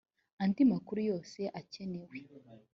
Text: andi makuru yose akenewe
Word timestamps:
andi 0.43 0.61
makuru 0.71 0.99
yose 1.11 1.39
akenewe 1.59 2.17